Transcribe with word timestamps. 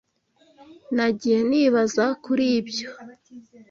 Nagiye 0.95 1.39
nibaza 1.49 2.05
kuri 2.23 2.45
ibyo. 2.59 2.87